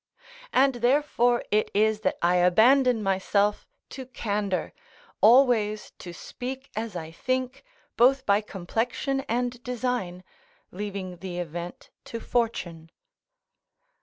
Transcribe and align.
And 0.51 0.73
therefore 0.81 1.43
it 1.51 1.69
is 1.75 1.99
that 1.99 2.17
I 2.23 2.37
abandon 2.37 3.03
myself 3.03 3.67
to 3.91 4.07
candour, 4.07 4.73
always 5.21 5.91
to 5.99 6.11
speak 6.11 6.71
as 6.75 6.95
I 6.95 7.11
think, 7.11 7.63
both 7.97 8.25
by 8.25 8.41
complexion 8.41 9.19
and 9.29 9.61
design, 9.63 10.23
leaving 10.71 11.17
the 11.17 11.37
event 11.37 11.91
to 12.05 12.19
fortune. 12.19 12.89